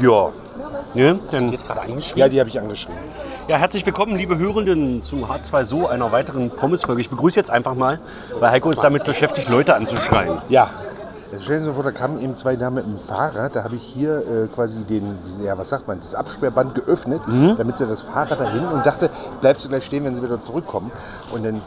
[0.00, 0.30] Ja.
[0.94, 1.18] Ne?
[1.30, 2.18] Dann, Jetzt gerade eingeschrieben.
[2.20, 2.98] Ja, die habe ich angeschrieben.
[3.48, 7.00] ja, herzlich willkommen, liebe Hörenden, zu H2 So, einer weiteren Pommes-Folge.
[7.00, 8.00] Ich begrüße jetzt einfach mal,
[8.40, 10.38] weil Heiko ist damit beschäftigt, Leute anzuschreien.
[10.48, 10.68] Ja.
[11.30, 13.54] Jetzt stellen Sie sich vor, da kamen eben zwei Damen mit dem Fahrrad.
[13.54, 17.20] Da habe ich hier äh, quasi den, wie- ja, was sagt man, das Absperrband geöffnet,
[17.56, 19.08] damit sie das Fahrrad dahin und dachte,
[19.40, 20.90] bleibst du gleich stehen, wenn sie wieder zurückkommen.
[21.32, 21.60] Und dann,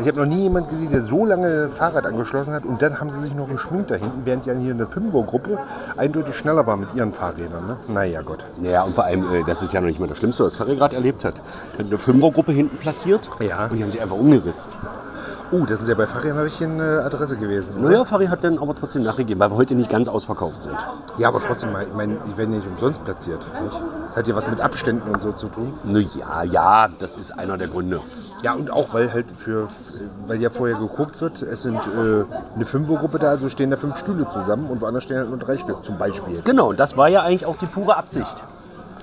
[0.00, 3.10] ich habe noch nie jemanden gesehen, der so lange Fahrrad angeschlossen hat und dann haben
[3.10, 5.58] sie sich noch geschminkt da hinten, während sie hier in der Fünfergruppe
[5.96, 7.66] eindeutig schneller war mit ihren Fahrrädern.
[7.66, 7.76] Ne?
[7.88, 8.46] Naja, Gott.
[8.62, 10.76] Ja, und vor allem, äh, das ist ja noch nicht mal das Schlimmste, was Ferry
[10.76, 11.42] gerade erlebt hat.
[11.78, 13.64] Eine Fünfergruppe hinten platziert Ja.
[13.66, 14.76] und die haben sich einfach umgesetzt.
[15.50, 17.80] Oh, das sind ja bei Fahrrädern habe ich in äh, Adresse gewesen.
[17.80, 17.88] ne?
[17.88, 20.76] Naja, Ferry hat dann aber trotzdem nachgegeben, weil wir heute nicht ganz ausverkauft sind.
[21.16, 23.40] Ja, aber trotzdem, ich meine, werden ja nicht umsonst platziert.
[23.62, 23.74] Nicht?
[24.08, 25.72] Das hat ja was mit Abständen und so zu tun.
[25.84, 28.00] Na ja, ja, das ist einer der Gründe.
[28.42, 29.68] Ja, und auch weil halt für,
[30.26, 32.24] weil ja vorher geguckt wird, es sind äh,
[32.54, 35.56] eine Fünfergruppe da, also stehen da fünf Stühle zusammen und woanders stehen halt nur drei
[35.56, 36.42] Stück, zum Beispiel.
[36.44, 38.44] Genau, und das war ja eigentlich auch die pure Absicht.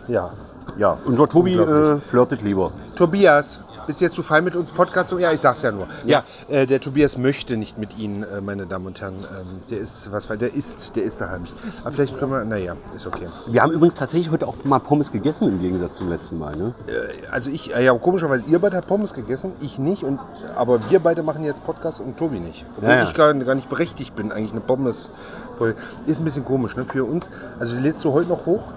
[0.07, 0.29] Ja.
[0.77, 2.69] Ja, unser Tobi äh, flirtet lieber.
[2.95, 5.13] Tobias, bist du jetzt zu fein mit uns Podcast?
[5.17, 5.87] Ja, ich sag's ja nur.
[6.05, 9.15] Ja, äh, der Tobias möchte nicht mit Ihnen, äh, meine Damen und Herren.
[9.15, 11.43] Ähm, der ist, was war, der ist, der ist daheim.
[11.83, 13.27] Aber vielleicht können wir, naja, ist okay.
[13.47, 16.55] Wir haben übrigens tatsächlich heute auch mal Pommes gegessen im Gegensatz zum letzten Mal.
[16.55, 16.73] Ne?
[16.87, 20.19] Äh, also ich, äh, ja, komischerweise, ihr beide habt Pommes gegessen, ich nicht, und,
[20.55, 22.65] aber wir beide machen jetzt Podcast und Tobi nicht.
[22.77, 23.03] Obwohl Ja, ja.
[23.03, 25.11] ich gar, gar nicht berechtigt bin, eigentlich eine Pommes
[25.57, 25.75] voll.
[26.05, 27.29] Ist ein bisschen komisch, ne, für uns.
[27.59, 28.73] Also die lädst du heute noch hoch?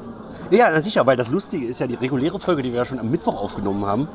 [0.51, 3.11] Ja, sicher, weil das Lustige ist ja, die reguläre Folge, die wir ja schon am
[3.11, 4.09] Mittwoch aufgenommen haben,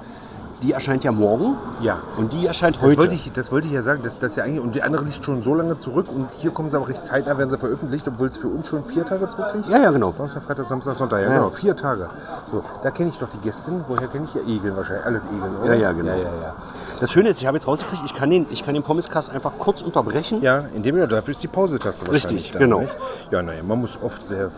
[0.61, 1.97] die erscheint ja morgen Ja.
[2.17, 2.97] und die erscheint Das heute.
[2.97, 5.25] wollte, ich, das wollte ich ja sagen, dass das ja eigentlich, und die andere liegt
[5.25, 8.27] schon so lange zurück und hier kommen sie aber recht zeitnah, werden sie veröffentlicht, obwohl
[8.27, 9.67] es für uns schon vier Tage zurückliegt.
[9.69, 10.11] ja, ja, genau.
[10.11, 11.33] Donnerstag, Freitag, Samstag, Sonntag, ja, Ja.
[11.35, 12.07] genau, vier Tage.
[12.51, 13.83] So, da kenne ich doch die Gästin.
[13.87, 15.05] Woher kenne ich ja Egeln wahrscheinlich?
[15.05, 15.73] Alles Egeln, oder?
[15.73, 16.11] Ja, ja, genau.
[16.11, 16.55] Ja, ja, ja.
[17.03, 19.59] Das Schöne ist, ich habe jetzt rausgekriegt, ich kann den, ich kann den Pommescast einfach
[19.59, 20.41] kurz unterbrechen.
[20.41, 22.31] Ja, indem ja, dafür ist die Pause-Taste wahrscheinlich.
[22.43, 22.79] Richtig, da, genau.
[22.79, 22.93] Nicht?
[23.29, 24.49] Ja, naja, man muss oft sehr.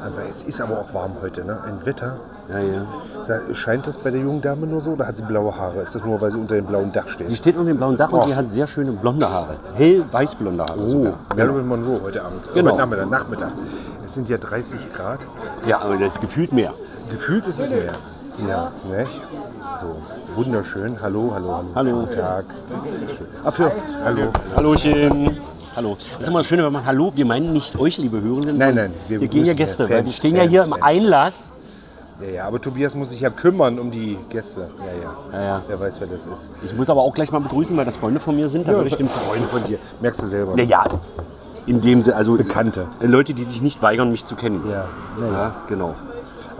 [0.00, 1.58] Aber es ist aber auch warm heute, ne?
[1.66, 2.16] Ein Wetter.
[2.48, 2.86] Ja, ja.
[3.24, 5.80] Sa- Scheint das bei der jungen Dame nur so oder hat sie blaue Haare?
[5.80, 7.26] Ist das nur, weil sie unter dem blauen Dach steht?
[7.26, 8.22] Sie steht unter dem blauen Dach und Oh.
[8.24, 9.56] sie hat sehr schöne blonde Haare.
[9.74, 11.14] Hell-weiß-blonde Haare oh, sogar.
[11.36, 12.48] Marilyn Monroe heute Abend.
[12.54, 12.70] Genau.
[12.70, 13.52] Heute Nachmittag, Nachmittag.
[14.04, 15.26] Es sind ja 30 Grad.
[15.66, 16.72] Ja, aber das ist gefühlt mehr.
[17.10, 17.94] Gefühlt ist es mehr.
[18.48, 19.20] Ja, nicht?
[19.78, 19.96] So,
[20.34, 20.96] wunderschön.
[21.02, 21.68] Hallo, hallo, hallo.
[21.74, 22.00] Hallo.
[22.00, 22.44] Guten Tag.
[23.44, 23.72] Ach, für,
[24.04, 24.32] hallo.
[24.56, 25.38] Hallochen.
[25.76, 25.94] Hallo.
[25.94, 28.58] Das ist immer das Schöne, wenn man Hallo, wir meinen nicht euch, liebe Hörenden.
[28.58, 30.74] Nein, nein, wir Wir, gehen ja Gäste, ja weil Fans, wir stehen ja hier Fans,
[30.74, 30.96] im Fans.
[30.96, 31.52] Einlass.
[32.20, 34.68] Ja, ja, aber Tobias muss sich ja kümmern um die Gäste.
[34.78, 35.38] Ja, ja.
[35.38, 35.62] Ja, ja.
[35.68, 36.50] Wer weiß, wer das ist.
[36.64, 38.68] Ich muss aber auch gleich mal begrüßen, weil das Freunde von mir sind.
[38.68, 39.78] Da würde ich dem Freunde von dir.
[40.00, 40.56] Merkst du selber.
[40.56, 40.84] Naja,
[41.66, 42.88] in dem Sinne, also Bekannte.
[43.00, 44.62] Leute, die sich nicht weigern, mich zu kennen.
[44.68, 44.86] Ja,
[45.32, 45.94] ja genau.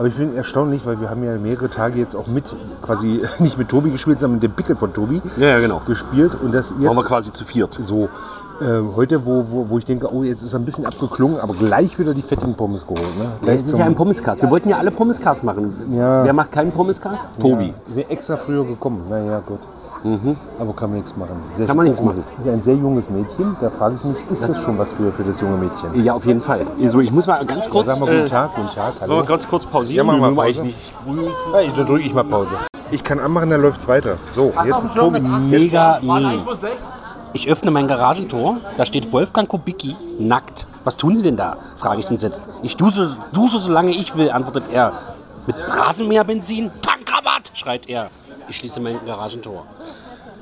[0.01, 2.45] Aber ich bin erstaunlich, weil wir haben ja mehrere Tage jetzt auch mit,
[2.81, 5.83] quasi nicht mit Tobi gespielt, sondern mit dem Pickel von Tobi Ja, ja, genau.
[5.87, 6.35] gespielt.
[6.43, 7.75] Und das Machen wir jetzt quasi zu viert.
[7.79, 8.05] so,
[8.63, 11.53] äh, heute, wo, wo, wo ich denke, oh, jetzt ist er ein bisschen abgeklungen, aber
[11.53, 13.19] gleich wieder die fettigen Pommes geholt.
[13.19, 13.31] Ne?
[13.43, 14.41] Ja, es ist ja ein Pommescast.
[14.41, 15.71] Wir wollten ja alle Pommescast machen.
[15.95, 16.25] Ja.
[16.25, 17.29] Wer macht keinen Pommescast?
[17.39, 17.65] Tobi.
[17.67, 19.03] Ja, ich wäre extra früher gekommen.
[19.11, 19.61] Naja, gut.
[20.03, 20.37] Mhm.
[20.59, 21.43] Aber kann man nichts machen.
[21.57, 22.25] Sehr Kann man nichts machen.
[22.39, 23.57] Ist ja ein sehr junges Mädchen.
[23.61, 26.03] Da frage ich mich, ist das, schon was für, für das junge Mädchen?
[26.03, 26.67] Ja, auf jeden Fall.
[26.81, 27.87] Also ich muss mal ganz kurz.
[27.87, 29.17] Sag mal guten äh, Tag, guten Tag, hallo.
[29.17, 30.07] wir ganz kurz Ja, pausieren?
[30.07, 30.61] machen wir Nur mal Pause.
[30.63, 32.55] eigentlich nicht Hey, dann drücke ich mal Pause.
[32.91, 34.17] Ich kann anmachen, dann läuft's weiter.
[34.35, 35.21] So, jetzt ist Tobi.
[35.21, 36.01] Mega.
[37.33, 40.67] Ich öffne mein Garagentor, da steht Wolfgang Kubicki nackt.
[40.83, 41.57] Was tun Sie denn da?
[41.77, 42.43] frage ich entsetzt.
[42.63, 44.93] Ich dusche, dusche solange ich will, antwortet er.
[45.47, 46.73] Mit Rasenmäherbenzin?
[46.83, 48.11] Tankrabatt, schreit er.
[48.51, 49.65] Ich schließe mein Garagentor.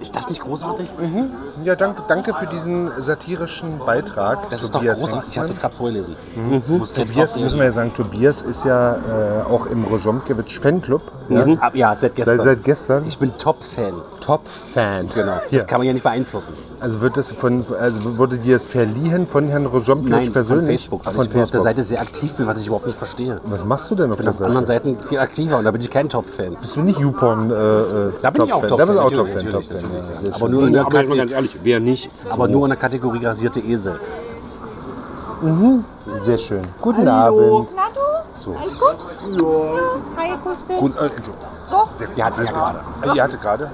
[0.00, 0.88] Ist das nicht großartig?
[1.00, 1.26] Mhm.
[1.64, 4.48] Ja, danke, danke für diesen satirischen Beitrag.
[4.50, 5.30] Das ist doch Tobias großartig.
[5.30, 6.14] Ich habe das gerade vorgelesen.
[6.36, 6.62] Mhm.
[6.94, 11.02] Tobias, müssen wir ja sagen, Tobias ist ja äh, auch im Rosomkewitsch Fanclub.
[11.28, 11.58] Ja, Mhm.
[11.74, 12.36] Ja, seit gestern.
[12.38, 13.06] Seit, seit gestern.
[13.06, 13.92] Ich bin Top-Fan.
[14.20, 15.08] Top-Fan.
[15.14, 15.32] Genau.
[15.32, 15.40] Ja.
[15.50, 16.54] Das kann man ja nicht beeinflussen.
[16.80, 20.64] Also wird das von, also wurde dir das verliehen von Herrn Rosomkewitsch Nein, persönlich?
[20.64, 21.62] von Facebook, weil Ach, von ich auf der Facebook.
[21.62, 23.40] Seite sehr aktiv bin, was ich überhaupt nicht verstehe.
[23.44, 24.48] Was machst du denn auf bin der auf Seite?
[24.48, 26.56] anderen Seiten viel aktiver und da bin ich kein Top-Fan.
[26.60, 27.50] Bist du nicht YouPorn?
[27.50, 28.78] Äh, äh, Da bin ich auch Top-Fan?
[28.78, 29.84] Da bist du auch Top-Fan, Top-Fan.
[29.88, 30.50] Natürlich, Top-Fan, natürlich, ja, sehr Aber schön.
[30.50, 32.10] nur in der Aber ganz ehrlich, wer nicht?
[32.30, 34.00] aber nur in der Kategorie rasierte Esel.
[36.18, 36.62] Sehr schön.
[36.80, 37.70] Guten Abend.
[37.76, 38.40] Na du?
[38.40, 38.54] So.
[38.56, 38.98] Alles gut?
[39.40, 40.22] Ja.
[40.22, 40.78] Hi, Akustik.
[40.78, 41.34] Gut, äh, Entschuldigung.
[41.68, 41.76] So?
[41.94, 42.16] Sehr gut.
[42.16, 42.54] Die hatte ja gut.
[42.54, 42.78] gerade.
[43.02, 43.70] Äh, Die hatte gerade?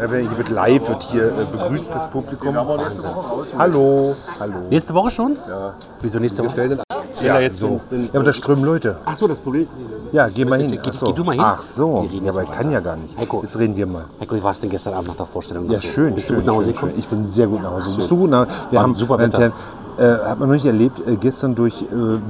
[0.00, 2.54] Ja, wenn- Hier wird live, wird hier äh, begrüßt das Publikum.
[2.54, 3.10] Wahnsinn.
[3.58, 4.14] Hallo.
[4.40, 4.54] Hallo.
[4.70, 5.36] Nächste Woche schon?
[5.48, 5.74] Ja.
[6.00, 6.78] Wieso nächste Woche?
[7.22, 7.80] Ja, jetzt so.
[7.90, 8.96] Ja, aber da strömen Leute.
[9.04, 9.74] Ach so, das Problem ist.
[10.12, 10.80] Ja, geh mal jetzt- hin.
[10.82, 11.06] geh- Ach so.
[11.06, 11.40] geh du mal hin.
[11.44, 12.06] Ach so.
[12.10, 13.16] Wir Ja, jetzt aber ich kann ja gar nicht.
[13.18, 13.40] Heiko.
[13.42, 14.04] Jetzt reden wir mal.
[14.20, 15.70] Heiko, wie warst du denn gestern Abend nach der Vorstellung?
[15.70, 16.14] Ja, schön.
[16.14, 16.92] Bist schön, du gut nach Hause schön, gekommen?
[16.92, 16.98] schön.
[17.00, 17.96] Ich bin sehr gut nach Hause.
[17.96, 19.52] Bist du gut nach Wir War haben super Wetter.
[19.98, 21.86] Äh, hat man noch nicht erlebt, äh, gestern durch äh,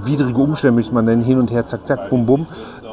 [0.06, 2.46] widrige Umstände, möchte man nennen, hin und her, zack, zack, bum, bum,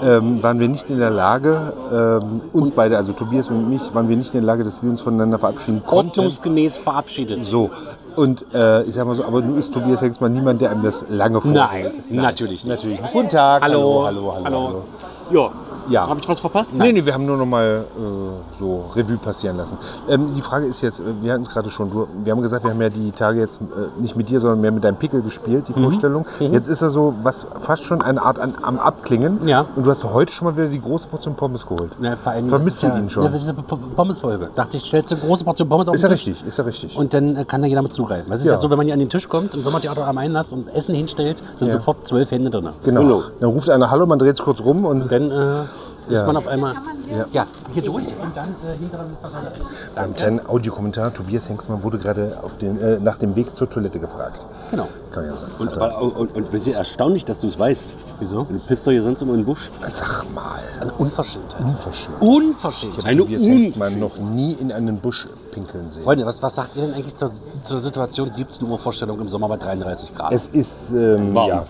[0.04, 1.58] ähm, waren wir nicht in der Lage,
[1.94, 4.90] ähm, uns beide, also Tobias und mich, waren wir nicht in der Lage, dass wir
[4.90, 6.10] uns voneinander verabschieden konnten.
[6.20, 7.42] Ordnungsgemäß verabschiedet.
[7.42, 7.70] So,
[8.16, 11.06] Und äh, ich sag mal so, aber nun ist Tobias Hengstmann niemand, der einem das
[11.10, 11.94] lange vorhält.
[12.10, 12.66] Nein, natürlich.
[12.66, 13.00] Natürlich.
[13.14, 13.62] Guten Tag.
[13.62, 14.44] Hallo, hallo, hallo.
[14.46, 14.84] hallo.
[15.32, 15.52] Ja.
[15.90, 16.08] Ja.
[16.08, 16.78] Habe ich was verpasst?
[16.78, 19.78] Nee, nee, wir haben nur noch mal äh, so Revue passieren lassen.
[20.10, 22.64] Ähm, die Frage ist jetzt, äh, wir hatten es gerade schon, du, wir haben gesagt,
[22.64, 25.22] wir haben ja die Tage jetzt äh, nicht mit dir, sondern mehr mit deinem Pickel
[25.22, 25.84] gespielt, die Mhm.
[25.84, 26.26] Vorstellung.
[26.40, 29.48] Jetzt ist er so was fast schon eine Art an, am Abklingen.
[29.48, 29.66] Ja.
[29.76, 31.92] Und du hast heute schon mal wieder die große Portion Pommes geholt.
[32.02, 33.24] Ja, vor allem Vermisst ist du ja, ihn schon?
[33.26, 34.50] Ja, das ist eine Pommesfolge.
[34.56, 36.28] Dachte ich, stellst du eine große Portion Pommes auf Ist den ja Tisch.
[36.28, 36.98] richtig, ist ja richtig.
[36.98, 38.32] Und dann äh, kann da jeder mit zugreifen.
[38.32, 38.54] Es ist ja.
[38.54, 38.58] Ja.
[38.58, 41.42] so, wenn man hier an den Tisch kommt, im Sommertheater am Einlass und Essen hinstellt,
[41.56, 41.74] sind Ja.
[41.74, 42.70] sofort zwölf Hände drin.
[42.84, 43.24] genau.
[43.40, 45.64] Dann ruft einer Hallo, man dreht es kurz rum und Dann äh,
[46.08, 46.26] ist Ja.
[46.28, 46.74] man auf einmal
[47.10, 47.26] Ja.
[47.32, 47.48] ja.
[47.74, 49.48] hier durch und dann äh, hinter dem Fassade.
[49.48, 49.62] Ein
[49.96, 50.14] Danke.
[50.14, 51.14] kleiner Audiokommentar.
[51.14, 54.46] Tobias Hengstmann wurde gerade auf den, äh, nach dem Weg zur Toilette gefragt.
[54.72, 54.88] Genau.
[55.12, 55.50] Kann ja sein.
[55.60, 57.94] Und, er- aber, und, und es ist erstaunlich, dass du es weißt.
[58.20, 58.44] Wieso?
[58.44, 59.72] Du pisst doch hier sonst immer in den Busch.
[59.90, 60.60] Sag mal.
[60.80, 61.62] Eine Unverschämtheit.
[61.62, 62.22] Unverschämt.
[62.22, 63.06] Unverschämtheit.
[63.06, 64.22] Eine Tobias Hengstmann Unverschämtheit.
[64.22, 66.04] noch nie in einen Busch pinkeln sehen.
[66.04, 69.48] Freunde, was, was sagt ihr denn eigentlich zur, zur Situation 17 Uhr Vorstellung im Sommer
[69.50, 70.32] bei 33 Grad?
[70.34, 71.48] Es ist, ähm, Warm.
[71.50, 71.64] ja.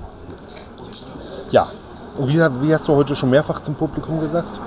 [1.52, 1.68] Ja.
[2.20, 4.60] Wie, wie hast du heute schon mehrfach zum Publikum gesagt?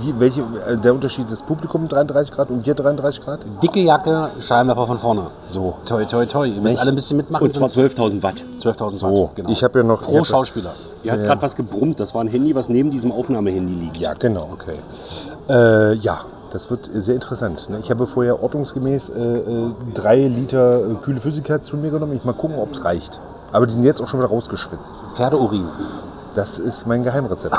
[0.00, 3.40] Wie, welche, äh, der Unterschied des Publikums 33 Grad und hier 33 Grad?
[3.62, 5.26] Dicke Jacke, Scheinwerfer von vorne.
[5.44, 5.74] So.
[5.84, 6.46] Toi, toi, toi.
[6.46, 7.44] Ihr müsst alle ein bisschen mitmachen.
[7.44, 8.42] Und zwar sonst- 12.000 Watt.
[8.60, 9.06] 12.000 So.
[9.24, 9.36] Watt.
[9.36, 9.50] Genau.
[9.50, 10.00] Ich habe ja noch.
[10.00, 10.70] Pro Schauspieler.
[10.70, 11.16] Hat Ja.
[11.16, 12.00] gerade was gebrummt.
[12.00, 13.98] Das war ein Handy, was neben diesem Aufnahmehandy liegt.
[13.98, 14.48] Ja, genau.
[14.54, 14.78] Okay.
[15.50, 16.20] Äh, ja,
[16.50, 17.68] das wird sehr interessant.
[17.68, 17.78] Ne?
[17.80, 22.14] Ich habe vorher ordnungsgemäß äh, äh, drei Liter äh, kühle Flüssigkeit zu mir genommen.
[22.16, 23.20] Ich mal gucken, ob es reicht.
[23.52, 24.96] Aber die sind jetzt auch schon wieder rausgeschwitzt.
[25.14, 25.64] Pferdeurin.
[26.34, 27.54] Das ist mein Geheimrezept.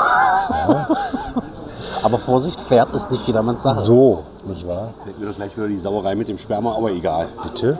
[2.02, 3.80] Aber Vorsicht, Pferd ist nicht jedermanns Sache.
[3.80, 4.92] So, nicht wahr?
[5.02, 7.26] Fällt mir doch gleich wieder die Sauerei mit dem Sperma, aber egal.
[7.42, 7.78] Bitte?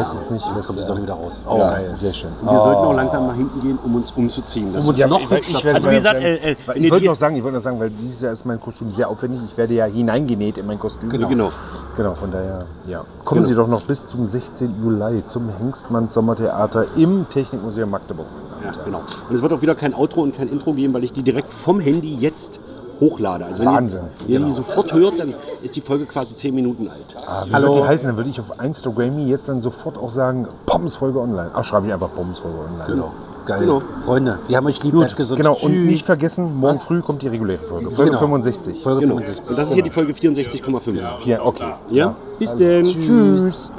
[0.00, 1.42] Ich weiß jetzt nicht, was Kommt die Sonne wieder raus.
[1.48, 1.90] Oh, ja, geil.
[1.94, 2.30] sehr schön.
[2.40, 4.72] Und wir sollten auch langsam nach hinten gehen, um uns umzuziehen.
[4.72, 7.16] Das Um uns Ja, noch ich werde, Also wie gesagt, äh, äh, ich wollte noch
[7.16, 9.40] sagen, ich wollte noch sagen, weil dieses Jahr ist mein Kostüm sehr aufwendig.
[9.50, 11.08] Ich werde ja hineingenäht in mein Kostüm.
[11.10, 11.28] Genau.
[11.28, 11.50] genau.
[11.96, 13.02] Genau, von daher, ja.
[13.24, 13.48] Kommen Genau.
[13.48, 14.82] Sie doch noch bis zum 16.
[14.82, 18.26] Juli zum Hengstmann Sommertheater im Technikmuseum Magdeburg.
[18.64, 19.02] Ja, genau.
[19.28, 21.52] Und es wird auch wieder kein Outro und kein Intro geben, weil ich die direkt
[21.52, 22.60] vom Handy jetzt
[23.00, 23.44] hochlade.
[23.44, 24.00] Also wenn Wahnsinn.
[24.26, 24.48] ihr, ihr Genau.
[24.48, 27.16] die sofort hört, dann ist die Folge quasi 10 Minuten alt.
[27.26, 27.74] Ah, wie Hallo.
[27.74, 28.08] wird die heißen?
[28.08, 31.50] Dann würde ich auf Instagram jetzt dann sofort auch sagen, Pommesfolge online.
[31.54, 32.84] Ach, schreibe ich einfach Pommesfolge online.
[32.86, 33.12] Genau.
[33.46, 33.60] Geil.
[33.60, 33.82] Genau.
[34.04, 35.38] Freunde, wir haben euch lieb, Gut, gesund.
[35.40, 35.52] genau.
[35.52, 35.86] Und Tschüss.
[35.86, 36.82] nicht vergessen, morgen Was?
[36.86, 37.90] früh kommt die reguläre Folge.
[37.90, 38.20] Folge Genau.
[38.20, 38.78] 65.
[38.82, 39.14] Folge Genau.
[39.14, 39.50] 65.
[39.50, 41.02] Und das ist hier die Folge 64,5.
[41.24, 41.72] Ja, okay.
[41.90, 42.14] Ja?
[42.38, 42.84] Bis denn.
[42.84, 43.70] Tschüss.